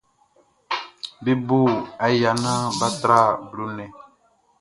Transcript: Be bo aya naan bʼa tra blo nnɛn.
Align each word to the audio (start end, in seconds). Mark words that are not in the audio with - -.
Be 1.23 1.31
bo 1.47 1.59
aya 2.05 2.31
naan 2.43 2.65
bʼa 2.77 2.87
tra 3.01 3.17
blo 3.49 3.63
nnɛn. 3.69 3.91